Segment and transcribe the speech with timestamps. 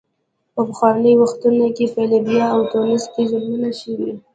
[0.53, 4.11] په پخوانیو وختونو کې په لیبیا او تونس کې ظلمونه شوي.